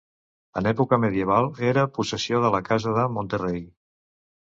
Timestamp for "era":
1.73-1.85